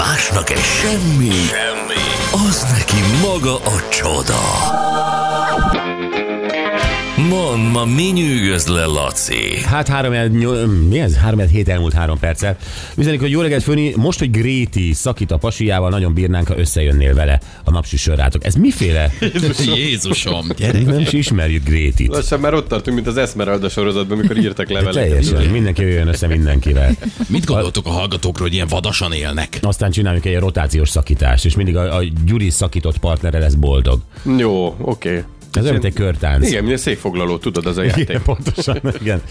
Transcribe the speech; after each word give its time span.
Másnak 0.00 0.50
egy 0.50 0.58
semmi, 0.58 1.30
semmi, 1.30 2.48
az 2.48 2.66
neki 2.72 2.96
maga 3.22 3.56
a 3.56 3.88
csoda. 3.88 4.40
Mond, 7.30 7.72
ma 7.72 7.84
mi 7.84 8.02
nyűgöz 8.02 8.66
le, 8.66 8.84
Laci? 8.84 9.60
Hát 9.64 9.88
három, 9.88 10.12
el, 10.12 10.26
nyol- 10.26 10.88
mi 10.88 11.00
ez? 11.00 11.16
Három 11.16 11.38
el, 11.40 11.46
hét 11.46 11.68
elmúlt 11.68 11.92
három 11.92 12.18
perccel. 12.18 12.56
Üzenik, 12.96 13.20
hogy 13.20 13.30
jó 13.30 13.40
reggelt 13.40 13.62
Föni, 13.62 13.92
most, 13.96 14.18
hogy 14.18 14.30
Gréti 14.30 14.92
szakít 14.92 15.30
a 15.30 15.36
pasiával, 15.36 15.90
nagyon 15.90 16.14
bírnánk, 16.14 16.48
ha 16.48 16.58
összejönnél 16.58 17.14
vele 17.14 17.40
a 17.64 17.70
napsüsörrátok. 17.70 18.44
Ez 18.44 18.54
miféle? 18.54 19.12
Jézusom, 19.76 20.46
gyere. 20.56 20.78
Nem 20.80 20.98
is 20.98 21.12
ismerjük 21.12 21.64
Grétit. 21.64 22.08
Lassan 22.08 22.40
már 22.40 22.54
ott 22.54 22.68
tartunk, 22.68 22.96
mint 22.96 23.08
az 23.08 23.16
Esmeralda 23.16 23.68
sorozatban, 23.68 24.18
amikor 24.18 24.36
írtak 24.36 24.68
leveleket. 24.70 25.08
Teljesen, 25.08 25.50
mindenki 25.50 25.82
jöjjön 25.82 26.08
össze 26.08 26.26
mindenkivel. 26.26 26.96
Mit 27.28 27.44
gondoltok 27.44 27.86
a 27.86 27.90
hallgatókról, 27.90 28.46
hogy 28.46 28.54
ilyen 28.54 28.68
vadasan 28.68 29.12
élnek? 29.12 29.58
Aztán 29.62 29.90
csináljuk 29.90 30.24
egy 30.24 30.38
rotációs 30.38 30.88
szakítást, 30.88 31.44
és 31.44 31.54
mindig 31.56 31.76
a, 31.76 31.96
a 31.96 32.02
Gyuri 32.24 32.50
szakított 32.50 32.98
partnere 32.98 33.38
lesz 33.38 33.54
boldog. 33.54 34.00
Jó, 34.36 34.76
oké. 34.80 35.24
Ez 35.52 35.62
olyan, 35.62 35.72
mint 35.72 35.84
egy 35.84 35.92
körtánc. 35.92 36.46
Igen, 36.46 36.62
mint 36.62 36.74
egy 36.74 36.80
székfoglaló, 36.80 37.38
tudod, 37.38 37.66
az 37.66 37.76
a 37.76 37.82
játék. 37.82 38.08
Igen, 38.08 38.22
pontosan, 38.22 38.80
igen. 39.00 39.22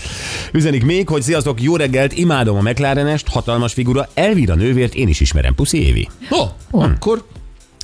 Üzenik 0.53 0.85
még, 0.85 1.07
hogy 1.07 1.21
sziasztok, 1.21 1.61
jó 1.61 1.75
reggelt, 1.75 2.13
imádom 2.13 2.57
a 2.57 2.61
McLarenest, 2.61 3.27
hatalmas 3.27 3.73
figura, 3.73 4.07
Elvira 4.13 4.55
nővért 4.55 4.93
én 4.93 5.07
is 5.07 5.19
ismerem, 5.19 5.55
puszi 5.55 5.85
Évi. 5.85 6.07
Oh, 6.29 6.49
akkor 6.69 7.23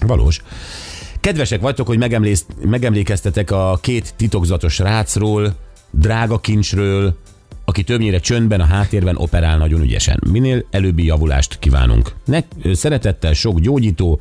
Valós. 0.05 0.41
Kedvesek 1.19 1.61
vagytok, 1.61 1.87
hogy 1.87 1.97
megemlész, 1.97 2.45
megemlékeztetek 2.61 3.51
a 3.51 3.77
két 3.81 4.13
titokzatos 4.17 4.79
rácról, 4.79 5.55
drága 5.91 6.39
kincsről, 6.39 7.17
aki 7.65 7.83
többnyire 7.83 8.19
csöndben, 8.19 8.61
a 8.61 8.65
háttérben 8.65 9.15
operál 9.17 9.57
nagyon 9.57 9.81
ügyesen. 9.81 10.19
Minél 10.31 10.65
előbbi 10.71 11.05
javulást 11.05 11.59
kívánunk. 11.59 12.13
Ne, 12.25 12.39
szeretettel 12.73 13.33
sok 13.33 13.59
gyógyító, 13.59 14.19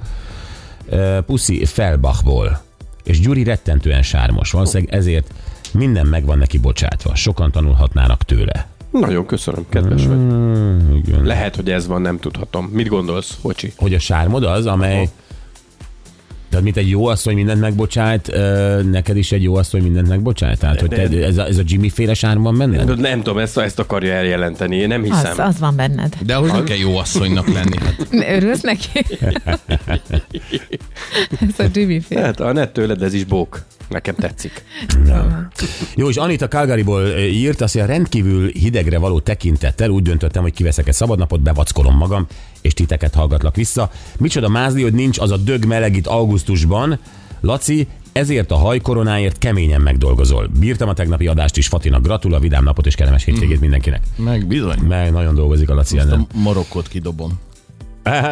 puszi 1.27 1.65
Felbachból. 1.65 2.63
És 3.05 3.21
Gyuri 3.21 3.43
rettentően 3.43 4.03
sármos. 4.03 4.51
Valószínűleg 4.51 4.95
ezért 4.95 5.35
minden 5.73 6.07
meg 6.07 6.25
van 6.25 6.39
neki 6.39 6.59
bocsátva. 6.59 7.15
Sokan 7.15 7.51
tanulhatnának 7.51 8.23
tőle. 8.23 8.67
Nagyon 8.91 9.27
köszönöm, 9.27 9.67
kedves 9.69 10.07
vagy. 10.07 10.17
Hmm, 10.17 11.03
igen. 11.05 11.25
Lehet, 11.25 11.57
hogy 11.57 11.71
ez 11.71 11.87
van, 11.87 12.01
nem 12.01 12.19
tudhatom. 12.19 12.65
Mit 12.73 12.89
gondolsz, 12.89 13.39
Hocsi? 13.41 13.73
hogy 13.77 13.95
a 13.95 13.99
sármod 13.99 14.45
az, 14.45 14.67
amely... 14.67 15.09
Tehát 16.55 16.69
mint 16.69 16.87
egy 16.87 16.89
jó 16.89 17.07
asszony 17.07 17.35
mindent 17.35 17.61
megbocsájt, 17.61 18.33
neked 18.91 19.17
is 19.17 19.33
egy 19.33 19.43
jó 19.43 19.55
asszony 19.57 19.83
mindent 19.83 20.09
megbocsájt? 20.09 20.59
Tehát, 20.59 20.81
hogy 20.81 20.89
te, 20.89 21.03
ez, 21.03 21.39
a, 21.39 21.47
ez 21.47 21.59
a 21.59 21.63
Jimmy 21.65 21.89
féle 21.89 22.15
sárm 22.15 22.43
van 22.43 22.59
benned? 22.59 23.01
Nem 23.01 23.23
tudom, 23.23 23.39
ezt, 23.39 23.59
ezt 23.59 23.79
akarja 23.79 24.13
eljelenteni, 24.13 24.77
én 24.77 24.89
nem 24.89 25.03
Az, 25.03 25.09
hiszem. 25.09 25.47
az 25.47 25.59
van 25.59 25.77
benned. 25.77 26.17
de 26.27 26.35
hogy 26.35 26.53
nem 26.53 26.65
kell 26.65 26.77
jó 26.77 26.97
asszonynak 26.97 27.53
lenni. 27.53 27.77
Hát. 27.79 28.07
Örülsz 28.37 28.61
neki? 28.61 28.89
Ez 31.49 31.59
a 31.59 31.65
Jimmy 31.73 32.01
fél. 32.01 32.23
Hát 32.23 32.41
a 32.41 32.53
net 32.53 32.73
tőled 32.73 33.03
ez 33.03 33.15
is 33.15 33.25
bók. 33.25 33.61
Nekem 33.95 34.15
tetszik. 34.15 34.65
Jó, 35.97 36.09
és 36.09 36.17
Anita 36.17 36.49
Calgaryból 36.49 37.01
ö, 37.01 37.19
írt, 37.19 37.61
azt 37.61 37.75
mondja, 37.75 37.95
rendkívül 37.95 38.49
hidegre 38.49 38.99
való 38.99 39.21
tekintettel 39.21 39.91
úgy 39.91 40.03
döntöttem, 40.03 40.43
hogy 40.43 40.53
kiveszek 40.53 40.89
egy 40.89 40.95
szabadnapot, 40.95 41.41
bevackolom 41.41 41.97
magam, 41.97 42.27
és 42.61 42.75
titeket 42.75 43.15
hallgatlak 43.15 43.57
vissza. 43.57 43.91
Micsoda 44.19 44.49
mázli, 44.49 44.83
hogy 44.83 44.93
nincs 44.93 45.19
az 45.19 45.31
a 45.31 45.37
dög 45.37 45.65
meleg 45.65 45.97
itt 45.97 46.07
augusztusban. 46.07 46.99
Laci, 47.41 47.87
ezért 48.13 48.51
a 48.51 48.57
hajkoronáért 48.57 49.39
keményen 49.39 49.81
megdolgozol. 49.81 50.51
Bírtam 50.59 50.89
a 50.89 50.93
tegnapi 50.95 51.27
adást 51.27 51.57
is, 51.57 51.67
Fatinak 51.67 52.03
gratul, 52.03 52.35
a 52.35 52.39
vidám 52.39 52.65
napot 52.65 52.87
és 52.87 52.95
kellemes 52.95 53.25
hétvégét 53.25 53.61
mindenkinek. 53.61 54.01
Meg 54.17 54.47
bizony. 54.47 54.79
Meg 54.79 55.13
nagyon 55.13 55.35
dolgozik 55.35 55.71
a 55.71 55.75
Laci 55.75 55.99
Azt 55.99 56.07
ezen. 56.07 56.21
a 56.21 56.39
marokkot 56.39 56.89
kidobom. 56.89 57.39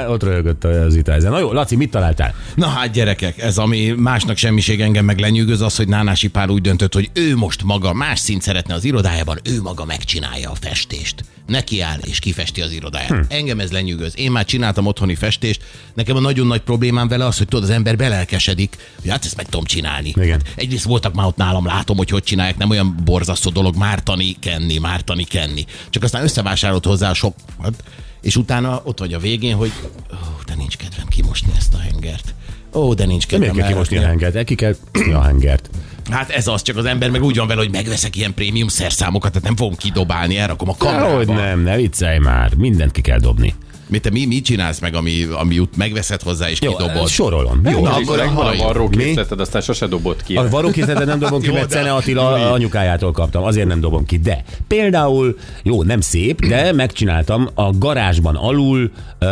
Ott 0.08 0.22
röhögött 0.22 0.64
az 0.64 0.94
Ita 0.94 1.12
ezen. 1.12 1.30
Na 1.30 1.38
jó, 1.38 1.52
Laci, 1.52 1.76
mit 1.76 1.90
találtál? 1.90 2.34
Na 2.54 2.66
hát 2.66 2.90
gyerekek, 2.90 3.38
ez 3.38 3.58
ami 3.58 3.94
másnak 3.96 4.36
semmiség 4.36 4.80
engem 4.80 5.04
meg 5.04 5.18
lenyűgöz, 5.18 5.60
az, 5.60 5.76
hogy 5.76 5.88
Nánási 5.88 6.28
Pál 6.28 6.48
úgy 6.48 6.60
döntött, 6.60 6.94
hogy 6.94 7.10
ő 7.12 7.36
most 7.36 7.62
maga 7.62 7.92
más 7.92 8.18
szint 8.18 8.42
szeretne 8.42 8.74
az 8.74 8.84
irodájában, 8.84 9.38
ő 9.44 9.62
maga 9.62 9.84
megcsinálja 9.84 10.50
a 10.50 10.54
festést. 10.60 11.24
Neki 11.46 11.80
áll 11.80 11.98
és 11.98 12.18
kifesti 12.18 12.60
az 12.60 12.72
irodáját. 12.72 13.08
Hm. 13.08 13.20
Engem 13.28 13.60
ez 13.60 13.72
lenyűgöz. 13.72 14.12
Én 14.16 14.30
már 14.30 14.44
csináltam 14.44 14.86
otthoni 14.86 15.14
festést. 15.14 15.62
Nekem 15.94 16.16
a 16.16 16.20
nagyon 16.20 16.46
nagy 16.46 16.60
problémám 16.60 17.08
vele 17.08 17.26
az, 17.26 17.38
hogy 17.38 17.48
tudod, 17.48 17.64
az 17.64 17.70
ember 17.70 17.96
belelkesedik, 17.96 18.76
hogy 19.00 19.10
hát 19.10 19.24
ezt 19.24 19.36
meg 19.36 19.44
tudom 19.48 19.64
csinálni. 19.64 20.08
Igen. 20.08 20.30
Hát 20.30 20.52
egyrészt 20.54 20.84
voltak 20.84 21.14
már 21.14 21.26
ott 21.26 21.36
nálam, 21.36 21.66
látom, 21.66 21.96
hogy 21.96 22.10
hogy 22.10 22.22
csinálják, 22.22 22.56
nem 22.56 22.70
olyan 22.70 22.96
borzasztó 23.04 23.50
dolog 23.50 23.76
mártani, 23.76 24.36
kenni, 24.40 24.78
mártani, 24.78 25.24
kenni. 25.24 25.64
Csak 25.90 26.02
aztán 26.02 26.22
összevásárolt 26.22 26.84
hozzá 26.84 27.12
sok, 27.12 27.34
hát, 27.62 27.74
és 28.22 28.36
utána 28.36 28.80
ott 28.84 28.98
vagy 28.98 29.12
a 29.12 29.18
végén, 29.18 29.56
hogy 29.56 29.72
ó, 30.12 30.16
de 30.46 30.54
nincs 30.54 30.76
kedvem 30.76 31.06
kimosni 31.08 31.52
ezt 31.56 31.74
a 31.74 31.78
hengert. 31.78 32.34
Ó, 32.74 32.94
de 32.94 33.06
nincs 33.06 33.26
kedvem 33.26 33.54
kell 33.54 33.66
kimosni 33.68 33.96
a 33.96 34.06
hengert? 34.06 34.44
Ki 34.44 34.54
kell 34.54 34.74
a 35.14 35.20
hengert. 35.22 35.70
Hát 36.10 36.30
ez 36.30 36.46
az, 36.46 36.62
csak 36.62 36.76
az 36.76 36.84
ember 36.84 37.10
meg 37.10 37.22
úgy 37.22 37.36
van 37.36 37.46
vele, 37.46 37.60
hogy 37.60 37.70
megveszek 37.70 38.16
ilyen 38.16 38.34
prémium 38.34 38.68
szerszámokat, 38.68 39.30
tehát 39.32 39.46
nem 39.46 39.56
fogom 39.56 39.74
kidobálni, 39.76 40.36
elrakom 40.36 40.68
a 40.68 40.74
Hogy 40.78 40.86
kamerába. 40.88 41.34
nem, 41.34 41.60
ne 41.60 41.76
viccelj 41.76 42.18
már, 42.18 42.54
mindent 42.54 42.92
ki 42.92 43.00
kell 43.00 43.18
dobni. 43.18 43.54
Mi, 43.88 43.98
te 43.98 44.10
mi, 44.10 44.24
mit 44.24 44.44
csinálsz 44.44 44.80
meg, 44.80 44.94
ami, 44.94 45.26
ami 45.32 45.54
jut, 45.54 45.76
megveszed 45.76 46.22
hozzá 46.22 46.50
és 46.50 46.60
Jó, 46.60 46.76
kidobod? 46.76 47.08
sorolom. 47.08 47.60
Jó, 47.64 47.82
Na, 47.82 47.90
akkor 47.94 48.20
a 48.20 48.24
megvan 48.24 48.44
a 48.44 48.48
haj. 48.48 48.56
varró 48.56 48.88
Mi? 48.88 48.96
készleted, 49.04 49.40
aztán 49.40 49.62
sose 49.62 49.86
dobott 49.86 50.22
ki. 50.22 50.36
A 50.36 50.48
varókészletet 50.48 51.06
nem 51.06 51.18
dobom 51.18 51.40
ki, 51.40 51.50
mert 51.50 51.70
Cene 51.70 51.92
Attila 51.94 52.52
anyukájától 52.52 53.12
kaptam, 53.12 53.42
azért 53.42 53.66
nem 53.66 53.80
dobom 53.80 54.04
ki. 54.06 54.18
De 54.18 54.44
például, 54.66 55.36
jó, 55.62 55.82
nem 55.82 56.00
szép, 56.00 56.46
de 56.46 56.72
megcsináltam 56.72 57.48
a 57.54 57.70
garázsban 57.78 58.36
alul, 58.36 58.90
uh, 59.20 59.28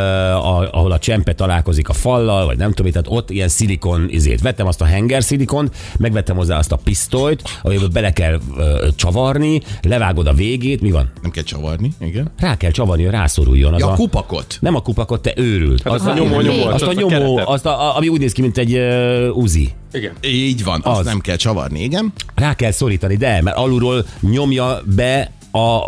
ahol 0.74 0.92
a 0.92 0.98
csempe 0.98 1.32
találkozik 1.34 1.88
a 1.88 1.92
fallal, 1.92 2.46
vagy 2.46 2.56
nem 2.56 2.72
tudom, 2.72 2.92
tehát 2.92 3.06
ott 3.10 3.30
ilyen 3.30 3.48
szilikon 3.48 4.06
izét. 4.10 4.40
Vettem 4.40 4.66
azt 4.66 4.80
a 4.80 4.84
henger 4.84 5.22
szilikont, 5.22 5.74
megvettem 5.98 6.36
hozzá 6.36 6.58
azt 6.58 6.72
a 6.72 6.76
pisztolyt, 6.76 7.42
amiből 7.62 7.88
bele 7.88 8.12
kell 8.12 8.34
uh, 8.56 8.64
csavarni, 8.96 9.60
levágod 9.82 10.26
a 10.26 10.32
végét, 10.32 10.80
mi 10.80 10.90
van? 10.90 11.10
Nem 11.22 11.30
kell 11.30 11.42
csavarni, 11.42 11.92
igen. 12.00 12.30
Rá 12.38 12.56
kell 12.56 12.70
csavarni, 12.70 13.02
hogy 13.04 13.12
rászoruljon. 13.12 13.74
Az 13.74 13.80
Ja, 13.80 13.86
a, 13.88 13.96
a 14.12 14.39
kupakot. 14.40 14.58
nem 14.60 14.74
a 14.74 14.80
kupakot, 14.82 15.22
te 15.22 15.32
őrült. 15.36 15.82
Hát 15.82 15.92
azt 15.92 16.06
a 16.06 16.14
nyomó, 16.14 16.40
nyomó, 16.40 16.62
azt 16.64 16.82
a 16.82 16.88
azt 16.88 16.96
a 16.96 17.08
nyomó, 17.08 17.36
azt 17.36 17.66
a, 17.66 17.96
ami 17.96 18.08
úgy 18.08 18.20
néz 18.20 18.32
ki, 18.32 18.40
mint 18.40 18.58
egy 18.58 18.74
uh, 18.74 19.36
uzi. 19.36 19.70
Igen. 19.92 20.12
Így 20.22 20.64
van, 20.64 20.80
azt 20.84 20.98
Az. 20.98 21.04
nem 21.06 21.20
kell 21.20 21.36
csavarni, 21.36 21.82
igen. 21.82 22.12
Rá 22.34 22.54
kell 22.54 22.70
szorítani, 22.70 23.16
de, 23.16 23.42
mert 23.42 23.56
alulról 23.56 24.06
nyomja 24.20 24.82
be 24.96 25.30
a 25.52 25.78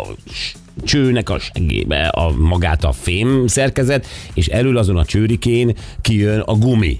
csőnek 0.83 1.29
a 1.29 1.39
segébe 1.39 2.07
a 2.07 2.31
magát 2.31 2.83
a 2.83 2.91
fém 2.91 3.47
szerkezet, 3.47 4.05
és 4.33 4.47
elől 4.47 4.77
azon 4.77 4.97
a 4.97 5.05
csőrikén 5.05 5.75
kijön 6.01 6.39
a 6.39 6.53
gumi. 6.53 6.99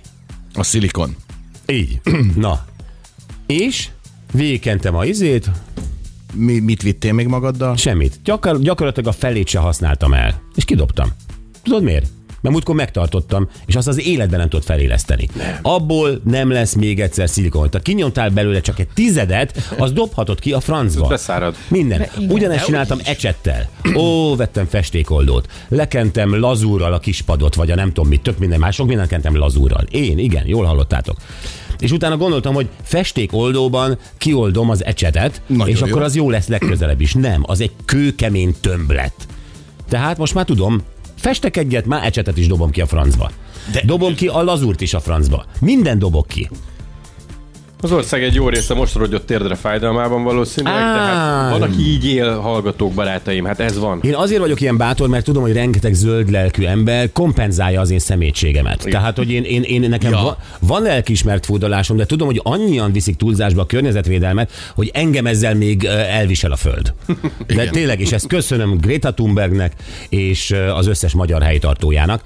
A 0.53 0.63
szilikon. 0.63 1.15
Így. 1.67 2.01
Na. 2.35 2.65
És 3.45 3.87
végigkentem 4.33 4.95
a 4.95 5.05
izét, 5.05 5.51
Mi, 6.33 6.59
mit 6.59 6.81
vittél 6.81 7.13
még 7.13 7.27
magaddal? 7.27 7.75
semmit. 7.77 8.19
Gyakor- 8.23 8.61
gyakorlatilag 8.61 9.09
a 9.09 9.17
felét 9.17 9.47
se 9.47 9.59
használtam 9.59 10.13
el. 10.13 10.41
És 10.55 10.65
kidobtam. 10.65 11.11
Tudod 11.63 11.83
miért? 11.83 12.07
Mert 12.41 12.55
múltkor 12.55 12.75
megtartottam, 12.75 13.49
és 13.65 13.75
azt 13.75 13.87
az 13.87 14.05
életben 14.07 14.39
nem 14.39 14.49
tudod 14.49 14.65
feléleszteni. 14.65 15.27
Nem. 15.35 15.57
Abból 15.61 16.21
nem 16.23 16.51
lesz 16.51 16.73
még 16.73 16.99
egyszer 16.99 17.29
szilikon. 17.29 17.69
Ha 17.71 17.79
kinyomtál 17.79 18.29
belőle 18.29 18.61
csak 18.61 18.79
egy 18.79 18.87
tizedet, 18.93 19.73
az 19.77 19.91
dobhatod 19.91 20.39
ki 20.39 20.53
a 20.53 20.59
francba. 20.59 21.07
Beszárad. 21.07 21.55
Minden. 21.67 22.07
Ugyanezt 22.29 22.65
csináltam 22.65 22.99
ecsettel. 23.03 23.69
Ó, 23.95 24.35
vettem 24.35 24.65
festékoldót. 24.65 25.47
Lekentem 25.67 26.39
lazúrral 26.39 26.93
a 26.93 26.99
kispadot, 26.99 27.55
vagy 27.55 27.71
a 27.71 27.75
nem 27.75 27.87
tudom 27.87 28.09
mit, 28.09 28.21
tök 28.21 28.37
minden 28.37 28.59
más, 28.59 28.75
sok 28.75 28.87
mindent 28.87 29.09
kentem 29.09 29.37
lazúrral. 29.37 29.85
Én, 29.91 30.17
igen, 30.17 30.47
jól 30.47 30.65
hallottátok. 30.65 31.17
És 31.79 31.91
utána 31.91 32.17
gondoltam, 32.17 32.53
hogy 32.53 32.67
festékoldóban 32.83 33.97
kioldom 34.17 34.69
az 34.69 34.85
ecsetet, 34.85 35.41
Nagyon 35.47 35.67
és 35.67 35.79
jó. 35.79 35.87
akkor 35.87 36.01
az 36.01 36.15
jó 36.15 36.29
lesz 36.29 36.47
legközelebb 36.47 37.01
is. 37.01 37.13
Nem, 37.13 37.43
az 37.45 37.61
egy 37.61 37.71
kőkemény 37.85 38.55
tömblet. 38.61 39.13
Tehát 39.89 40.17
most 40.17 40.33
már 40.33 40.45
tudom, 40.45 40.81
festek 41.23 41.57
egyet, 41.57 41.85
már 41.85 42.05
ecsetet 42.05 42.37
is 42.37 42.47
dobom 42.47 42.71
ki 42.71 42.81
a 42.81 42.85
francba. 42.85 43.31
De... 43.71 43.81
Dobom 43.85 44.15
ki 44.15 44.27
a 44.27 44.43
lazúrt 44.43 44.81
is 44.81 44.93
a 44.93 44.99
francba. 44.99 45.45
Minden 45.59 45.99
dobok 45.99 46.27
ki. 46.27 46.49
Az 47.83 47.91
ország 47.91 48.23
egy 48.23 48.33
jó 48.33 48.49
része 48.49 48.73
most 48.73 48.95
rogyott 48.95 49.25
térdre 49.25 49.55
fájdalmában 49.55 50.23
valószínűleg, 50.23 50.79
de 50.79 50.99
hát 50.99 51.51
van, 51.51 51.61
aki 51.61 51.79
így 51.79 52.05
él, 52.05 52.39
hallgatók, 52.39 52.93
barátaim, 52.93 53.45
hát 53.45 53.59
ez 53.59 53.77
van. 53.79 53.99
Én 54.03 54.15
azért 54.15 54.39
vagyok 54.41 54.61
ilyen 54.61 54.77
bátor, 54.77 55.09
mert 55.09 55.25
tudom, 55.25 55.41
hogy 55.41 55.53
rengeteg 55.53 55.93
zöld 55.93 56.31
lelkű 56.31 56.65
ember 56.65 57.11
kompenzálja 57.11 57.81
az 57.81 57.89
én 57.89 57.99
szemétségemet. 57.99 58.79
Igen. 58.79 58.91
Tehát, 58.91 59.17
hogy 59.17 59.31
én, 59.31 59.43
én, 59.43 59.63
én 59.63 59.89
nekem 59.89 60.11
Ja. 60.11 60.21
van, 60.21 60.37
van 60.59 60.81
lelkiismert 60.81 61.45
fúdalásom, 61.45 61.97
de 61.97 62.05
tudom, 62.05 62.27
hogy 62.27 62.39
annyian 62.43 62.91
viszik 62.91 63.15
túlzásba 63.15 63.61
a 63.61 63.65
környezetvédelmet, 63.65 64.51
hogy 64.75 64.89
engem 64.93 65.25
ezzel 65.25 65.55
még 65.55 65.83
elvisel 66.09 66.51
a 66.51 66.55
föld. 66.55 66.93
De 67.47 67.53
Igen. 67.53 67.71
tényleg, 67.71 67.99
és 67.99 68.11
ezt 68.11 68.27
köszönöm 68.27 68.77
Greta 68.77 69.13
Thunbergnek 69.13 69.73
és 70.09 70.55
az 70.75 70.87
összes 70.87 71.13
magyar 71.13 71.41
helytartójának. 71.41 72.21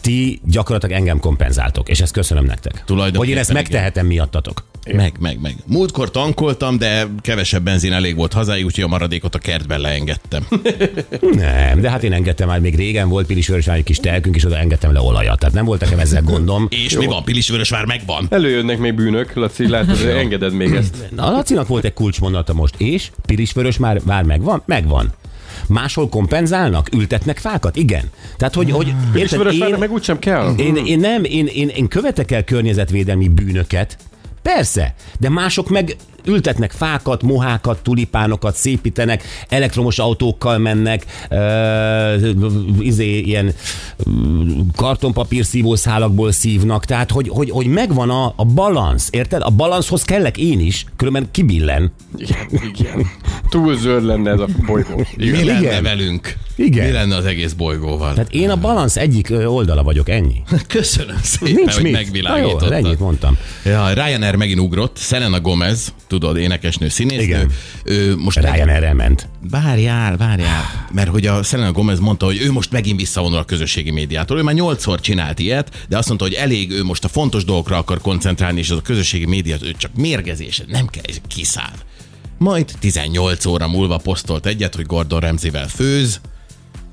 Ti 0.00 0.40
gyakorlatilag 0.44 0.96
engem 0.96 1.20
kompenzáltok, 1.20 1.88
és 1.88 2.00
ezt 2.00 2.12
köszönöm 2.12 2.44
nektek. 2.44 2.84
Hogy 3.14 3.28
én 3.28 3.38
ezt 3.38 3.50
igen. 3.50 3.62
megtehetem 3.62 4.06
miattatok. 4.06 4.64
Meg, 4.92 5.12
meg, 5.20 5.40
meg. 5.40 5.56
Múltkor 5.66 6.10
tankoltam, 6.10 6.78
de 6.78 7.06
kevesebb 7.20 7.62
benzin 7.62 7.92
elég 7.92 8.16
volt 8.16 8.32
hazáig, 8.32 8.64
úgyhogy 8.64 8.84
a 8.84 8.88
maradékot 8.88 9.34
a 9.34 9.38
kertben 9.38 9.80
leengedtem. 9.80 10.46
Nem, 11.20 11.80
de 11.80 11.90
hát 11.90 12.02
én 12.02 12.12
engedtem 12.12 12.48
már, 12.48 12.60
még 12.60 12.76
régen 12.76 13.08
volt 13.08 13.26
Pilisvörösvár 13.26 13.76
egy 13.76 13.84
kis 13.84 13.98
telkünk, 13.98 14.36
és 14.36 14.44
oda 14.44 14.56
engedtem 14.56 14.92
le 14.92 15.00
olajat. 15.00 15.38
Tehát 15.38 15.54
nem 15.54 15.64
volt 15.64 15.80
nekem 15.80 15.98
ezzel 15.98 16.22
gondom. 16.22 16.66
És 16.84 16.96
mi 16.96 17.06
van? 17.06 17.24
Pilisvörösvár 17.24 17.84
megvan. 17.84 18.26
Előjönnek 18.30 18.78
még 18.78 18.94
bűnök, 18.94 19.34
Laci, 19.34 19.68
látod, 19.68 19.96
hogy 20.02 20.10
engeded 20.10 20.52
még 20.52 20.74
ezt. 20.74 21.08
A 21.16 21.30
Lacinak 21.30 21.66
volt 21.66 21.84
egy 21.84 21.92
kulcsmondata 21.92 22.52
most, 22.52 22.74
és 22.78 23.10
Pilisvörös 23.26 23.76
már, 23.76 24.00
már 24.04 24.22
megvan? 24.22 24.62
Megvan. 24.66 25.12
Máshol 25.66 26.08
kompenzálnak? 26.08 26.88
Ültetnek 26.94 27.38
fákat? 27.38 27.76
Igen. 27.76 28.10
Tehát, 28.36 28.54
hogy, 28.54 28.70
hogy 28.70 28.94
És 29.12 29.32
érted, 29.32 29.52
én, 29.52 29.76
meg 29.78 29.92
úgysem 29.92 30.18
kell. 30.18 30.54
én, 30.56 30.76
én, 30.76 30.98
nem, 30.98 31.24
én, 31.24 31.46
én, 31.46 31.68
én 31.68 31.88
követek 31.88 32.30
el 32.30 32.44
környezetvédelmi 32.44 33.28
bűnöket, 33.28 33.96
Persze, 34.42 34.94
de 35.18 35.28
mások 35.28 35.68
meg 35.68 35.96
ültetnek 36.28 36.70
fákat, 36.70 37.22
mohákat, 37.22 37.82
tulipánokat, 37.82 38.54
szépítenek, 38.56 39.22
elektromos 39.48 39.98
autókkal 39.98 40.58
mennek, 40.58 41.04
uh, 41.30 42.28
izé, 42.80 43.18
ilyen 43.18 43.46
uh, 43.46 44.12
kartonpapír 44.76 45.44
szívószálakból 45.44 46.32
szívnak, 46.32 46.84
tehát 46.84 47.10
hogy, 47.10 47.28
hogy, 47.28 47.50
hogy 47.50 47.66
megvan 47.66 48.10
a, 48.10 48.32
a 48.36 48.44
balansz, 48.44 49.08
érted? 49.10 49.42
A 49.42 49.50
balanszhoz 49.50 50.02
kellek 50.02 50.38
én 50.38 50.60
is, 50.60 50.86
különben 50.96 51.28
kibillen. 51.30 51.92
Igen, 52.16 52.46
igen. 52.74 53.06
Túl 53.48 53.76
zöld 53.76 54.04
lenne 54.04 54.30
ez 54.30 54.40
a 54.40 54.46
bolygó. 54.66 54.96
Mi 55.16 55.24
Igen. 55.24 55.44
lenne 55.44 55.60
Igen. 55.60 55.82
velünk? 55.82 56.36
Igen. 56.56 56.86
Mi 56.86 56.92
lenne 56.92 57.16
az 57.16 57.24
egész 57.24 57.52
bolygóval? 57.52 58.14
Tehát 58.14 58.32
én 58.32 58.50
a 58.50 58.56
balansz 58.56 58.96
egyik 58.96 59.32
oldala 59.46 59.82
vagyok, 59.82 60.08
ennyi. 60.08 60.42
Köszönöm 60.66 61.18
szépen, 61.22 61.54
Nincs 61.54 61.74
hogy 61.74 61.82
mit. 61.82 61.92
Na 61.92 61.98
jó, 61.98 62.04
megvilágítottad. 62.04 62.72
ennyit 62.72 62.98
mondtam. 62.98 63.36
Ja, 63.64 63.92
Ryanair 63.92 64.34
megint 64.34 64.60
ugrott, 64.60 64.96
Selena 64.98 65.40
Gomez, 65.40 65.92
tudod, 66.18 66.36
énekesnő, 66.36 66.88
színésznő. 66.88 67.22
Igen. 67.24 67.50
Ő 67.84 68.16
most 68.16 68.38
Ryan 68.38 68.68
erre 68.68 68.92
ment. 68.92 69.28
Várjál, 69.50 70.16
várjál. 70.16 70.88
Mert 70.92 71.08
hogy 71.08 71.26
a 71.26 71.42
Selena 71.42 71.72
Gomez 71.72 71.98
mondta, 71.98 72.26
hogy 72.26 72.40
ő 72.42 72.52
most 72.52 72.70
megint 72.70 73.00
visszavonul 73.00 73.38
a 73.38 73.44
közösségi 73.44 73.90
médiától. 73.90 74.38
Ő 74.38 74.42
már 74.42 74.54
nyolcszor 74.54 75.00
csinált 75.00 75.38
ilyet, 75.38 75.86
de 75.88 75.96
azt 75.98 76.08
mondta, 76.08 76.26
hogy 76.26 76.34
elég, 76.34 76.70
ő 76.70 76.84
most 76.84 77.04
a 77.04 77.08
fontos 77.08 77.44
dolgokra 77.44 77.76
akar 77.76 78.00
koncentrálni, 78.00 78.58
és 78.58 78.70
az 78.70 78.76
a 78.76 78.82
közösségi 78.82 79.26
médiát, 79.26 79.62
ő 79.62 79.72
csak 79.76 79.90
mérgezés, 79.94 80.62
nem 80.66 80.86
kell, 80.86 81.14
kiszáll. 81.28 81.74
Majd 82.38 82.72
18 82.80 83.46
óra 83.46 83.68
múlva 83.68 83.96
posztolt 83.96 84.46
egyet, 84.46 84.74
hogy 84.74 84.86
Gordon 84.86 85.20
Ramsayvel 85.20 85.68
főz, 85.68 86.20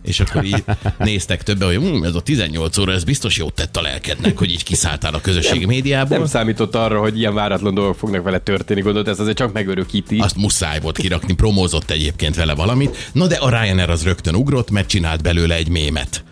és 0.06 0.20
akkor 0.20 0.44
így 0.44 0.64
néztek 0.98 1.44
többen, 1.44 1.68
hogy 1.68 1.78
hm, 1.78 2.04
ez 2.04 2.16
a 2.16 2.22
18 2.22 2.78
óra, 2.78 2.92
ez 2.92 3.04
biztos 3.04 3.38
jót 3.38 3.54
tett 3.54 3.78
a 3.78 3.82
lelkednek, 3.82 4.38
hogy 4.38 4.50
így 4.50 4.64
kiszálltál 4.64 5.14
a 5.14 5.22
közösségi 5.22 5.66
médiából. 5.66 6.18
Nem 6.18 6.28
számított 6.28 6.76
arra, 6.76 7.00
hogy 7.00 7.18
ilyen 7.18 7.34
váratlan 7.34 7.74
dolgok 7.74 7.96
fognak 7.96 8.24
vele 8.24 8.40
történni, 8.40 8.82
gondolod, 8.82 9.08
ez 9.08 9.20
azért 9.20 9.38
csak 9.38 9.54
megörökíti. 9.54 10.18
Azt 10.18 10.36
muszáj 10.36 10.80
volt 10.80 10.98
kirakni, 10.98 11.34
promózott 11.34 11.90
egyébként 11.90 12.36
vele 12.36 12.54
valamit. 12.54 13.10
Na 13.12 13.28
de 13.28 13.36
a 13.36 13.50
Ryanair 13.50 13.90
az 13.90 14.04
rögtön 14.04 14.36
ugrott, 14.36 14.72
mert 14.72 14.88
csinált 14.88 15.22
belőle 15.22 15.56
egy 15.56 15.70
mémet. 15.70 16.24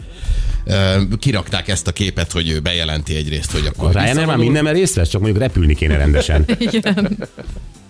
Kirakták 1.20 1.68
ezt 1.68 1.88
a 1.88 1.92
képet, 1.92 2.32
hogy 2.32 2.50
ő 2.50 2.60
bejelenti 2.60 3.16
egyrészt, 3.16 3.52
hogy 3.52 3.66
akkor 3.66 3.96
A 3.96 4.02
Ryanair 4.02 4.26
már 4.26 4.38
mindenben 4.38 4.74
részt 4.74 4.96
vesz, 4.96 5.10
csak 5.10 5.22
mondjuk 5.22 5.42
repülni 5.44 5.76
kéne 5.76 5.98
rendesen. 5.98 6.46
Igen. 6.58 7.18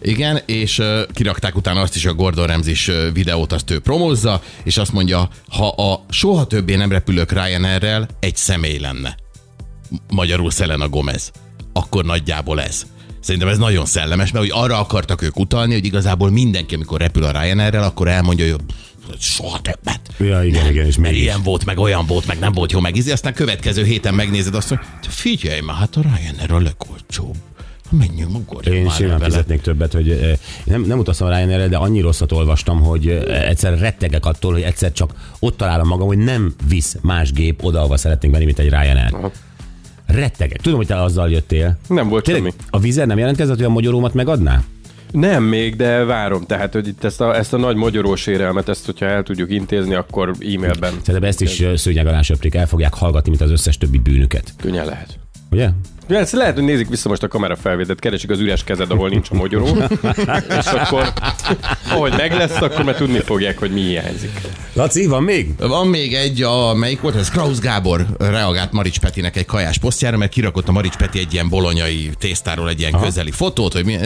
Igen, 0.01 0.41
és 0.45 0.79
uh, 0.79 1.01
kirakták 1.13 1.55
utána 1.55 1.81
azt 1.81 1.95
is, 1.95 2.05
a 2.05 2.13
Gordon 2.13 2.47
Ramsay-s 2.47 2.91
videót, 3.13 3.53
azt 3.53 3.71
ő 3.71 3.79
promózza, 3.79 4.41
és 4.63 4.77
azt 4.77 4.91
mondja, 4.91 5.29
ha 5.49 5.67
a 5.67 6.05
soha 6.09 6.47
többé 6.47 6.75
nem 6.75 6.91
repülök 6.91 7.31
Ryanairrel, 7.31 8.07
egy 8.19 8.35
személy 8.35 8.79
lenne. 8.79 9.15
Magyarul 10.09 10.51
Selena 10.51 10.89
Gomez. 10.89 11.31
Akkor 11.73 12.05
nagyjából 12.05 12.61
ez. 12.61 12.85
Szerintem 13.23 13.49
ez 13.49 13.57
nagyon 13.57 13.85
szellemes, 13.85 14.31
mert 14.31 14.45
hogy 14.45 14.63
arra 14.63 14.79
akartak 14.79 15.21
ők 15.21 15.39
utalni, 15.39 15.73
hogy 15.73 15.85
igazából 15.85 16.29
mindenki, 16.31 16.75
amikor 16.75 16.99
repül 16.99 17.23
a 17.23 17.31
Ryanairrel, 17.41 17.83
akkor 17.83 18.07
elmondja, 18.07 18.51
hogy 18.51 18.61
"Pff, 18.65 18.75
soha 19.19 19.61
többet. 19.61 19.99
Ja, 20.19 20.43
igen, 20.43 20.69
igen, 20.69 20.85
és 20.85 20.97
mégis. 20.97 21.19
ilyen 21.21 21.43
volt, 21.43 21.65
meg 21.65 21.77
olyan 21.79 22.05
volt, 22.05 22.25
meg 22.27 22.39
nem 22.39 22.51
volt 22.53 22.71
jó 22.71 22.79
megízni, 22.79 23.11
aztán 23.11 23.33
következő 23.33 23.83
héten 23.83 24.13
megnézed 24.13 24.55
azt, 24.55 24.67
hogy 24.69 24.77
"Te 24.77 25.09
figyelj 25.09 25.59
már, 25.59 25.75
hát 25.75 25.95
a 25.95 26.01
Ryanair 26.01 26.51
a 26.51 26.59
legolcsóbb. 26.59 27.35
Ha 27.89 27.95
menjünk, 27.95 28.35
ugorjunk 28.35 28.77
Én 28.77 28.83
már 28.83 28.93
simán 28.95 29.17
vele. 29.17 29.25
fizetnék 29.29 29.61
többet, 29.61 29.93
hogy 29.93 30.09
eh, 30.11 30.37
nem, 30.63 30.81
nem 30.81 30.99
utaztam 30.99 31.27
a 31.27 31.35
Ryanairre, 31.35 31.67
de 31.67 31.77
annyi 31.77 31.99
rosszat 32.01 32.31
olvastam, 32.31 32.81
hogy 32.81 33.07
eh, 33.07 33.47
egyszer 33.49 33.79
rettegek 33.79 34.25
attól, 34.25 34.51
hogy 34.53 34.61
egyszer 34.61 34.91
csak 34.91 35.13
ott 35.39 35.57
találom 35.57 35.87
magam, 35.87 36.07
hogy 36.07 36.17
nem 36.17 36.53
visz 36.67 36.95
más 37.01 37.31
gép 37.31 37.63
oda, 37.63 37.79
ahova 37.79 37.97
szeretnénk 37.97 38.33
menni, 38.33 38.45
mint 38.45 38.59
egy 38.59 38.69
Ryanair. 38.69 39.15
Rettegek. 40.13 40.62
Tudom, 40.62 40.77
hogy 40.77 40.88
te 40.88 41.01
azzal 41.01 41.30
jöttél. 41.30 41.77
Nem 41.88 42.10
volt 42.10 42.24
Tényleg, 42.24 42.42
semmi. 42.44 42.63
a 42.69 42.80
vízer 42.80 43.07
nem 43.07 43.18
jelentkezett, 43.18 43.56
hogy 43.56 43.65
a 43.65 43.69
magyarómat 43.69 44.13
megadná? 44.13 44.63
Nem 45.12 45.44
még, 45.44 45.75
de 45.75 46.04
várom. 46.04 46.44
Tehát, 46.45 46.74
hogy 46.74 46.88
itt 46.88 47.04
ezt 47.04 47.21
a, 47.21 47.36
ezt 47.36 47.54
a 47.54 47.57
nagy 47.57 47.75
magyarós 47.75 48.27
érelmet, 48.27 48.69
ezt, 48.69 48.86
hogyha 48.86 49.06
el 49.06 49.24
tudjuk 49.24 49.51
intézni, 49.51 49.94
akkor 49.94 50.30
e-mailben 50.30 50.94
Szerintem 51.04 51.30
ezt 51.30 51.42
is 51.42 51.63
szőnyeg 51.75 52.07
alá 52.07 52.21
söprik, 52.21 52.56
el 52.56 52.68
fogják 52.68 52.94
hallgatni, 52.94 53.30
mint 53.30 53.42
az 53.42 53.51
összes 53.51 53.77
többi 53.77 53.98
bűnüket. 53.98 54.54
könnyen 54.62 54.86
lehet. 54.86 55.19
Ugye? 55.51 55.69
Ja, 56.07 56.17
ezt 56.17 56.31
lehet, 56.31 56.53
hogy 56.53 56.63
nézik 56.63 56.89
vissza 56.89 57.09
most 57.09 57.23
a 57.23 57.27
kamera 57.27 57.55
felvételt, 57.55 58.00
keresik 58.00 58.29
az 58.29 58.39
üres 58.39 58.63
kezed, 58.63 58.91
ahol 58.91 59.09
nincs 59.09 59.29
a 59.31 59.35
magyaró, 59.35 59.67
és 60.59 60.65
akkor, 60.65 61.13
ahogy 61.89 62.13
meg 62.17 62.33
lesz, 62.33 62.61
akkor 62.61 62.83
már 62.83 62.95
tudni 62.95 63.19
fogják, 63.19 63.57
hogy 63.57 63.71
mi 63.71 63.81
hiányzik. 63.81 64.31
Laci, 64.73 65.05
van 65.05 65.23
még? 65.23 65.55
Van 65.57 65.88
még 65.88 66.13
egy, 66.13 66.41
a, 66.41 66.73
melyik 66.73 67.01
volt 67.01 67.15
ez? 67.15 67.29
Krausz 67.29 67.59
Gábor 67.59 68.05
reagált 68.17 68.71
Marics 68.71 69.00
Petinek 69.00 69.35
egy 69.35 69.45
kajás 69.45 69.77
posztjára, 69.77 70.17
mert 70.17 70.31
kirakott 70.31 70.67
a 70.67 70.71
Marics 70.71 70.95
Peti 70.95 71.19
egy 71.19 71.33
ilyen 71.33 71.50
bolonyai 71.50 72.09
tésztáról 72.17 72.69
egy 72.69 72.79
ilyen 72.79 72.94
Aha. 72.94 73.03
közeli 73.03 73.31
fotót, 73.31 73.73
hogy 73.73 73.85
mi, 73.85 73.97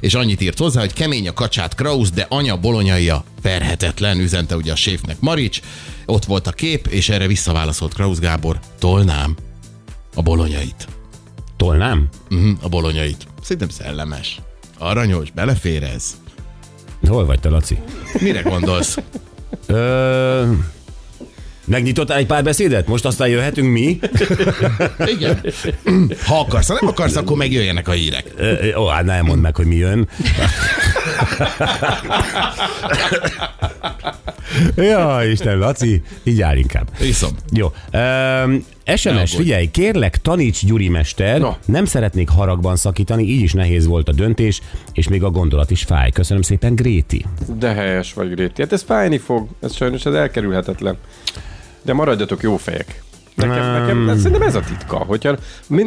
és 0.00 0.14
annyit 0.14 0.40
írt 0.40 0.58
hozzá, 0.58 0.80
hogy 0.80 0.92
kemény 0.92 1.28
a 1.28 1.32
kacsát 1.32 1.74
Krausz, 1.74 2.10
de 2.10 2.26
anya 2.28 2.56
bolonyaia 2.56 3.24
verhetetlen, 3.42 4.18
üzente 4.18 4.56
ugye 4.56 4.72
a 4.72 4.76
séfnek 4.76 5.16
Marics. 5.20 5.60
Ott 6.06 6.24
volt 6.24 6.46
a 6.46 6.50
kép, 6.52 6.86
és 6.86 7.08
erre 7.08 7.26
visszaválaszolt 7.26 7.94
Krausz 7.94 8.18
Gábor, 8.18 8.58
tolnám 8.78 9.36
a 10.14 10.22
bolonyait. 10.22 10.86
Tolnám? 11.62 12.08
Uh-huh, 12.30 12.50
a 12.62 12.68
bolonyait. 12.68 13.26
Szerintem 13.42 13.68
szellemes. 13.68 14.40
Aranyos, 14.78 15.30
belefér 15.30 15.82
ez. 15.82 16.16
Hol 17.08 17.26
vagy 17.26 17.40
te, 17.40 17.48
Laci? 17.48 17.78
Mire 18.20 18.40
gondolsz? 18.40 18.98
Ö... 19.66 20.52
Megnyitottál 21.64 22.18
egy 22.18 22.26
pár 22.26 22.44
beszédet? 22.44 22.86
Most 22.86 23.04
aztán 23.04 23.28
jöhetünk 23.28 23.72
mi? 23.72 23.98
Igen. 25.06 25.40
Ha 26.26 26.38
akarsz, 26.38 26.68
ha 26.68 26.76
nem 26.80 26.88
akarsz, 26.88 27.16
akkor 27.16 27.36
megjöjjenek 27.36 27.88
a 27.88 27.92
hírek. 27.92 28.32
Ö, 28.36 28.74
Ó, 28.74 28.86
hát 28.86 29.04
nem 29.04 29.24
mondd 29.24 29.40
meg, 29.40 29.56
hogy 29.56 29.66
mi 29.66 29.76
jön. 29.76 30.08
ja, 34.76 35.20
Isten, 35.30 35.58
Laci, 35.58 36.02
így 36.22 36.40
áll 36.40 36.56
inkább. 36.56 36.90
Iszom. 37.00 37.30
Jó. 37.52 37.72
Um, 37.92 38.64
SMS, 38.96 39.34
figyelj, 39.34 39.70
kérlek, 39.70 40.16
taníts 40.16 40.64
Gyuri 40.66 40.88
mester, 40.88 41.40
Na. 41.40 41.56
nem 41.66 41.84
szeretnék 41.84 42.28
haragban 42.28 42.76
szakítani, 42.76 43.22
így 43.22 43.40
is 43.40 43.52
nehéz 43.52 43.86
volt 43.86 44.08
a 44.08 44.12
döntés, 44.12 44.60
és 44.92 45.08
még 45.08 45.22
a 45.22 45.30
gondolat 45.30 45.70
is 45.70 45.82
fáj. 45.82 46.10
Köszönöm 46.10 46.42
szépen, 46.42 46.74
Gréti. 46.74 47.24
De 47.58 47.72
helyes 47.72 48.12
vagy, 48.12 48.30
Gréti. 48.30 48.62
Hát 48.62 48.72
ez 48.72 48.82
fájni 48.82 49.18
fog, 49.18 49.48
ez 49.60 49.74
sajnos 49.74 50.04
ez 50.06 50.14
elkerülhetetlen. 50.14 50.96
De 51.82 51.92
maradjatok 51.92 52.42
jó 52.42 52.56
fejek. 52.56 53.02
Nekem, 53.34 53.72
nekem 53.72 54.08
ez, 54.08 54.16
szerintem 54.16 54.42
ez 54.42 54.54
a 54.54 54.60
titka. 54.60 54.96
Hogyha, 54.96 55.36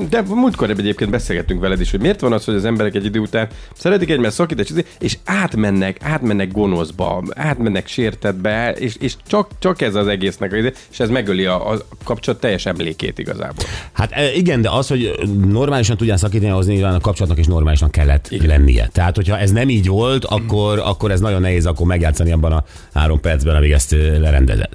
de 0.09 0.21
múltkor 0.21 0.69
egyébként 0.69 1.09
beszélgettünk 1.09 1.61
veled 1.61 1.81
is, 1.81 1.91
hogy 1.91 1.99
miért 1.99 2.19
van 2.19 2.33
az, 2.33 2.45
hogy 2.45 2.55
az 2.55 2.65
emberek 2.65 2.95
egy 2.95 3.05
idő 3.05 3.19
után 3.19 3.47
szeretik 3.73 4.09
egymást 4.09 4.35
szakítani, 4.35 4.83
és 4.99 5.17
átmennek, 5.25 5.97
átmennek 6.01 6.51
gonoszba, 6.51 7.23
átmennek 7.35 7.87
sértetbe, 7.87 8.71
és, 8.71 8.95
és 8.99 9.15
csak, 9.27 9.51
csak 9.59 9.81
ez 9.81 9.95
az 9.95 10.07
egésznek, 10.07 10.51
a 10.51 10.55
izé, 10.55 10.71
és 10.91 10.99
ez 10.99 11.09
megöli 11.09 11.45
a, 11.45 11.71
a 11.71 11.77
kapcsolat 12.03 12.39
teljes 12.39 12.65
emlékét 12.65 13.19
igazából. 13.19 13.65
Hát 13.91 14.11
e, 14.11 14.33
igen, 14.33 14.61
de 14.61 14.69
az, 14.69 14.87
hogy 14.87 15.11
normálisan 15.47 15.97
tudjál 15.97 16.17
szakítani, 16.17 16.51
ahhoz 16.51 16.67
nyilván 16.67 16.93
a 16.93 16.99
kapcsolatnak 16.99 17.39
is 17.39 17.47
normálisan 17.47 17.89
kellett 17.89 18.27
igen. 18.29 18.47
lennie. 18.47 18.89
Tehát, 18.91 19.15
hogyha 19.15 19.37
ez 19.37 19.51
nem 19.51 19.69
így 19.69 19.87
volt, 19.87 20.25
akkor, 20.25 20.79
akkor 20.79 21.11
ez 21.11 21.19
nagyon 21.19 21.41
nehéz 21.41 21.65
akkor 21.65 21.87
megjátszani 21.87 22.31
abban 22.31 22.51
a 22.51 22.63
három 22.93 23.19
percben, 23.19 23.55
amíg 23.55 23.71
ezt 23.71 23.91
ö, 23.91 24.19
lerendezed. 24.19 24.69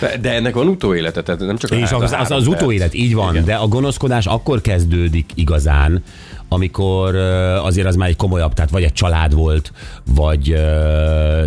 De, 0.00 0.16
de 0.20 0.32
ennek 0.32 0.54
van 0.54 0.68
utóélete, 0.68 1.22
tehát 1.22 1.40
nem 1.40 1.56
csak 1.56 1.70
a 1.70 1.74
És 1.74 1.90
az, 1.90 2.15
az, 2.20 2.30
az 2.30 2.46
utóélet, 2.46 2.94
így 2.94 3.14
van, 3.14 3.32
Igen. 3.34 3.44
de 3.44 3.54
a 3.54 3.68
gonoszkodás 3.68 4.26
akkor 4.26 4.60
kezdődik 4.60 5.30
igazán, 5.34 6.02
amikor 6.48 7.14
azért 7.64 7.86
az 7.86 7.96
már 7.96 8.08
egy 8.08 8.16
komolyabb, 8.16 8.52
tehát 8.54 8.70
vagy 8.70 8.82
egy 8.82 8.92
család 8.92 9.34
volt, 9.34 9.72
vagy, 10.14 10.54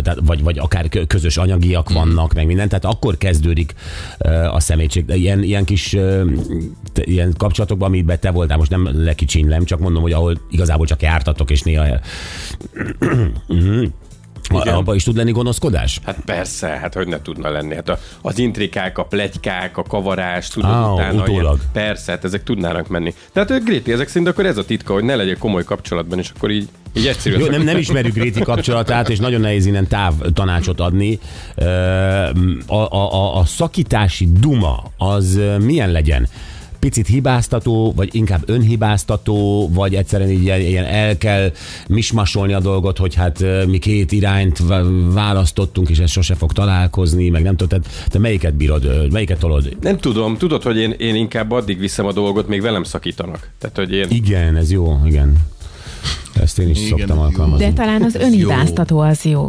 tehát, 0.02 0.18
vagy, 0.22 0.42
vagy 0.42 0.58
akár 0.58 0.88
kö- 0.88 1.06
közös 1.06 1.36
anyagiak 1.36 1.92
vannak, 1.92 2.34
meg 2.34 2.46
minden, 2.46 2.68
tehát 2.68 2.84
akkor 2.84 3.18
kezdődik 3.18 3.74
a 4.52 4.60
szemétség. 4.60 5.04
De 5.04 5.14
ilyen, 5.16 5.42
ilyen 5.42 5.64
kis 5.64 5.96
ilyen 6.94 7.34
kapcsolatokban, 7.36 7.88
amiben 7.88 8.20
te 8.20 8.30
voltál, 8.30 8.56
most 8.56 8.70
nem 8.70 9.04
lekicsinlem, 9.04 9.64
csak 9.64 9.78
mondom, 9.78 10.02
hogy 10.02 10.12
ahol 10.12 10.40
igazából 10.50 10.86
csak 10.86 11.02
jártatok, 11.02 11.50
és 11.50 11.62
néha 11.62 11.84
A- 11.84 12.00
Igen. 14.50 14.74
Abba 14.74 14.94
is 14.94 15.02
tud 15.02 15.16
lenni 15.16 15.30
gonoszkodás? 15.30 16.00
Hát 16.04 16.16
persze, 16.24 16.66
hát 16.66 16.94
hogy 16.94 17.06
ne 17.06 17.22
tudna 17.22 17.50
lenni. 17.50 17.74
Hát 17.74 17.88
a, 17.88 17.98
az 18.22 18.38
intrikák, 18.38 18.98
a 18.98 19.04
pletykák, 19.04 19.76
a 19.76 19.82
kavarás, 19.82 20.48
tudod, 20.48 20.70
Á, 20.70 20.92
utána 20.92 21.22
utólag. 21.22 21.56
Ilyen, 21.56 21.70
persze, 21.72 22.12
hát 22.12 22.24
ezek 22.24 22.42
tudnának 22.42 22.88
menni. 22.88 23.14
Tehát 23.32 23.64
Gréti, 23.64 23.92
ezek 23.92 24.08
szerint 24.08 24.28
akkor 24.28 24.46
ez 24.46 24.56
a 24.56 24.64
titka, 24.64 24.92
hogy 24.92 25.04
ne 25.04 25.14
legyek 25.14 25.38
komoly 25.38 25.64
kapcsolatban, 25.64 26.18
és 26.18 26.30
akkor 26.36 26.50
így, 26.50 26.68
így 26.92 27.06
egyszerű. 27.06 27.38
Jó, 27.38 27.46
nem, 27.46 27.62
nem 27.62 27.76
ismerjük 27.76 28.14
Gréti 28.14 28.40
kapcsolatát, 28.40 29.08
és 29.08 29.18
nagyon 29.18 29.40
nehéz 29.40 29.66
innen 29.66 29.86
táv 29.86 30.14
tanácsot 30.34 30.80
adni. 30.80 31.18
A, 32.66 32.74
a, 32.74 33.12
a, 33.12 33.38
a 33.38 33.44
szakítási 33.44 34.28
duma 34.32 34.82
az 34.96 35.40
milyen 35.58 35.90
legyen? 35.90 36.28
Picit 36.80 37.06
hibáztató, 37.06 37.92
vagy 37.96 38.14
inkább 38.14 38.42
önhibáztató, 38.46 39.68
vagy 39.72 39.94
egyszerűen 39.94 40.30
így 40.30 40.42
ilyen, 40.42 40.60
ilyen 40.60 40.84
el 40.84 41.18
kell 41.18 41.52
mismasolni 41.88 42.52
a 42.52 42.60
dolgot, 42.60 42.98
hogy 42.98 43.14
hát 43.14 43.44
mi 43.66 43.78
két 43.78 44.12
irányt 44.12 44.62
választottunk, 45.12 45.88
és 45.88 45.98
ez 45.98 46.10
sose 46.10 46.34
fog 46.34 46.52
találkozni, 46.52 47.28
meg 47.28 47.42
nem 47.42 47.56
tehát 47.56 47.88
te 48.08 48.18
melyiket 48.18 48.54
bírod, 48.54 49.12
melyiket 49.12 49.38
tolod? 49.38 49.76
Nem 49.80 49.98
tudom, 49.98 50.36
tudod, 50.36 50.62
hogy 50.62 50.76
én, 50.76 50.94
én 50.98 51.14
inkább 51.14 51.50
addig 51.50 51.78
viszem 51.78 52.06
a 52.06 52.12
dolgot, 52.12 52.48
még 52.48 52.62
velem 52.62 52.82
szakítanak. 52.82 53.50
Tehát, 53.58 53.76
hogy 53.76 53.92
én... 53.92 54.06
Igen, 54.08 54.56
ez 54.56 54.70
jó, 54.70 55.00
igen. 55.06 55.36
Ezt 56.40 56.58
én 56.58 56.68
is 56.68 56.78
Igen, 56.78 56.88
szoktam 56.88 57.18
alkalmazni. 57.18 57.64
De 57.64 57.72
talán 57.72 58.02
az 58.02 58.14
önhibáztató 58.14 58.98
az 58.98 59.24
jó. 59.24 59.46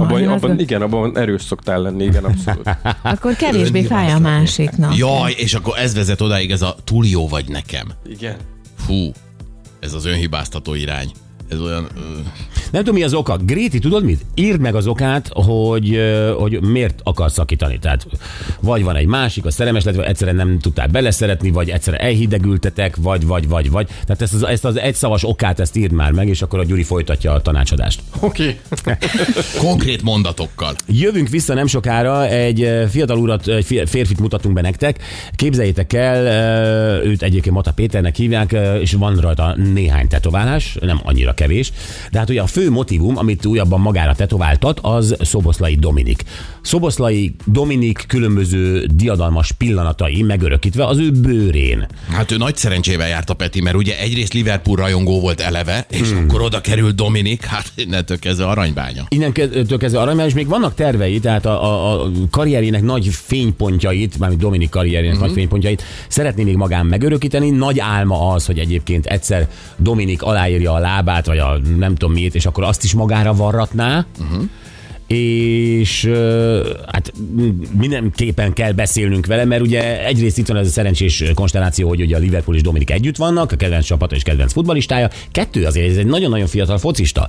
Abban, 0.00 0.20
Én 0.20 0.28
abban, 0.28 0.60
igen, 0.60 0.82
abban 0.82 1.18
erős 1.18 1.42
szoktál 1.42 1.80
lenni, 1.80 2.04
igen, 2.04 2.24
abszolút. 2.24 2.70
Akkor 3.02 3.34
kevésbé 3.34 3.82
fáj 3.82 4.12
a 4.12 4.18
másiknak. 4.18 4.96
Jaj, 4.96 5.32
és 5.36 5.54
akkor 5.54 5.78
ez 5.78 5.94
vezet 5.94 6.20
odáig, 6.20 6.50
ez 6.50 6.62
a 6.62 6.76
túl 6.84 7.06
jó 7.06 7.28
vagy 7.28 7.48
nekem. 7.48 7.92
Igen. 8.06 8.36
Fú, 8.76 9.10
ez 9.80 9.92
az 9.92 10.04
önhibáztató 10.04 10.74
irány. 10.74 11.12
Ez 11.54 11.60
olyan... 11.60 11.88
Ö, 11.96 12.00
Nem 12.70 12.82
tudom, 12.82 12.94
mi 12.94 13.02
az 13.02 13.14
oka. 13.14 13.36
Gréti, 13.36 13.78
tudod 13.78 14.04
mit? 14.04 14.24
Írd 14.34 14.60
meg 14.60 14.74
az 14.74 14.86
okát, 14.86 15.30
hogy, 15.32 16.00
hogy 16.38 16.60
miért 16.60 17.00
akarsz 17.02 17.32
szakítani. 17.32 17.78
Tehát 17.78 18.06
vagy 18.60 18.82
van 18.82 18.96
egy 18.96 19.06
másik, 19.06 19.44
a 19.44 19.50
szerelmes 19.50 19.84
lett, 19.84 19.94
vagy 19.94 20.04
egyszerűen 20.04 20.36
nem 20.36 20.58
tudtál 20.58 20.86
beleszeretni, 20.86 21.50
vagy 21.50 21.70
egyszerűen 21.70 22.02
elhidegültetek, 22.02 22.96
vagy, 22.96 23.26
vagy, 23.26 23.48
vagy, 23.48 23.70
vagy. 23.70 23.86
Tehát 23.86 24.22
ezt 24.22 24.34
az, 24.34 24.42
ezt 24.42 24.64
az 24.64 24.78
egyszavas 24.78 25.24
okát, 25.24 25.60
ezt 25.60 25.76
írd 25.76 25.92
már 25.92 26.12
meg, 26.12 26.28
és 26.28 26.42
akkor 26.42 26.58
a 26.58 26.64
Gyuri 26.64 26.82
folytatja 26.82 27.32
a 27.32 27.40
tanácsadást. 27.40 28.00
Oké. 28.20 28.58
Okay. 28.80 28.94
konkrét 29.68 30.02
mondatokkal. 30.02 30.74
Jövünk 30.88 31.28
vissza 31.28 31.54
nem 31.54 31.66
sokára, 31.66 32.26
egy 32.26 32.70
fiatal 32.90 33.18
urat, 33.18 33.48
egy 33.48 33.64
fi- 33.64 33.88
férfit 33.88 34.20
mutatunk 34.20 34.54
be 34.54 34.60
nektek. 34.60 35.02
Képzeljétek 35.36 35.92
el, 35.92 36.26
őt 37.04 37.22
egyébként 37.22 37.54
Mata 37.54 37.72
Péternek 37.72 38.16
hívják, 38.16 38.56
és 38.80 38.92
van 38.92 39.16
rajta 39.16 39.56
néhány 39.56 40.08
tetoválás, 40.08 40.76
nem 40.80 41.00
annyira 41.02 41.34
kevés. 41.44 41.72
De 42.10 42.18
hát 42.18 42.30
ugye 42.30 42.40
a 42.40 42.46
fő 42.46 42.70
motivum, 42.70 43.16
amit 43.16 43.46
újabban 43.46 43.80
magára 43.80 44.14
tetováltat, 44.14 44.78
az 44.82 45.16
Szoboszlai 45.20 45.74
Dominik. 45.74 46.22
Szoboszlai 46.62 47.34
Dominik 47.44 48.04
különböző 48.08 48.86
diadalmas 48.94 49.52
pillanatai 49.52 50.22
megörökítve 50.22 50.86
az 50.86 50.98
ő 50.98 51.10
bőrén. 51.10 51.86
Hát 52.10 52.30
ő 52.30 52.36
nagy 52.36 52.56
szerencsével 52.56 53.08
járt 53.08 53.30
a 53.30 53.34
Peti, 53.34 53.60
mert 53.60 53.76
ugye 53.76 53.98
egyrészt 53.98 54.32
Liverpool 54.32 54.76
rajongó 54.76 55.20
volt 55.20 55.40
eleve, 55.40 55.86
és 55.90 56.10
hmm. 56.10 56.24
akkor 56.24 56.40
oda 56.40 56.60
került 56.60 56.94
Dominik, 56.94 57.44
hát 57.44 57.72
innentől 57.74 58.18
kezdve 58.18 58.46
aranybánya. 58.46 59.04
Innentől 59.08 59.78
kezdve 59.78 60.00
arra, 60.00 60.26
és 60.26 60.34
még 60.34 60.48
vannak 60.48 60.74
tervei, 60.74 61.20
tehát 61.20 61.46
a, 61.46 61.64
a, 61.64 62.02
a 62.04 62.10
karrierjének 62.30 62.82
nagy 62.82 63.08
fénypontjait, 63.12 64.18
mármint 64.18 64.40
Dominik 64.40 64.68
karrierjének 64.68 65.12
uh-huh. 65.12 65.26
nagy 65.26 65.36
fénypontjait 65.36 65.82
szeretné 66.08 66.42
még 66.42 66.56
magán 66.56 66.86
megörökíteni. 66.86 67.50
Nagy 67.50 67.80
álma 67.80 68.32
az, 68.32 68.46
hogy 68.46 68.58
egyébként 68.58 69.06
egyszer 69.06 69.48
Dominik 69.76 70.22
aláírja 70.22 70.72
a 70.72 70.78
lábát, 70.78 71.23
vagy 71.26 71.38
a 71.38 71.58
nem 71.76 71.94
tudom 71.94 72.14
miért, 72.14 72.34
és 72.34 72.46
akkor 72.46 72.64
azt 72.64 72.84
is 72.84 72.94
magára 72.94 73.34
varratná. 73.34 74.06
Uh-huh 74.20 74.48
és 75.06 76.10
hát 76.92 77.12
mindenképpen 77.78 78.52
kell 78.52 78.72
beszélnünk 78.72 79.26
vele, 79.26 79.44
mert 79.44 79.62
ugye 79.62 80.06
egyrészt 80.06 80.38
itt 80.38 80.46
van 80.46 80.56
ez 80.56 80.66
a 80.66 80.70
szerencsés 80.70 81.24
konstelláció, 81.34 81.88
hogy 81.88 82.00
ugye 82.00 82.16
a 82.16 82.18
Liverpool 82.18 82.56
és 82.56 82.62
Dominik 82.62 82.90
együtt 82.90 83.16
vannak, 83.16 83.52
a 83.52 83.56
kedvenc 83.56 83.84
csapata 83.84 84.14
és 84.14 84.22
kedvenc 84.22 84.52
futballistája. 84.52 85.10
Kettő 85.30 85.64
azért, 85.64 85.90
ez 85.90 85.96
egy 85.96 86.06
nagyon-nagyon 86.06 86.46
fiatal 86.46 86.78
focista. 86.78 87.28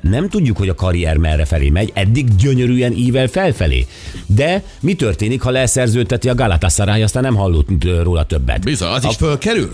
Nem 0.00 0.28
tudjuk, 0.28 0.56
hogy 0.56 0.68
a 0.68 0.74
karrier 0.74 1.16
merre 1.16 1.44
felé 1.44 1.68
megy, 1.68 1.90
eddig 1.94 2.34
gyönyörűen 2.34 2.92
ível 2.92 3.28
felfelé. 3.28 3.86
De 4.26 4.62
mi 4.80 4.94
történik, 4.94 5.42
ha 5.42 5.50
leszerződteti 5.50 6.28
a 6.28 6.34
Galatasaray, 6.34 7.02
aztán 7.02 7.22
nem 7.22 7.34
hallott 7.34 7.68
róla 8.02 8.24
többet. 8.24 8.64
Bizony, 8.64 8.88
az 8.88 9.04
is 9.04 9.16
fölkerül? 9.16 9.70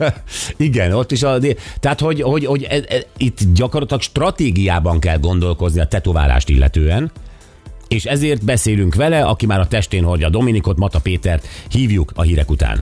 Igen, 0.56 0.92
ott 0.92 1.12
is 1.12 1.22
a... 1.22 1.38
Tehát, 1.80 2.00
hogy, 2.00 2.22
hogy, 2.22 2.44
hogy 2.44 2.62
e, 2.62 2.74
e, 2.88 3.02
itt 3.16 3.38
gyakorlatilag 3.54 4.02
stratégiában 4.02 5.00
kell 5.00 5.18
gondolkozni 5.18 5.80
a 5.80 5.86
tetoválást 5.86 6.48
illetően, 6.76 7.10
és 7.88 8.04
ezért 8.04 8.44
beszélünk 8.44 8.94
vele, 8.94 9.22
aki 9.22 9.46
már 9.46 9.60
a 9.60 9.66
testén 9.66 10.04
hordja 10.04 10.28
Dominikot, 10.28 10.78
Mata 10.78 11.00
Pétert, 11.00 11.46
hívjuk 11.68 12.12
a 12.14 12.22
hírek 12.22 12.50
után. 12.50 12.78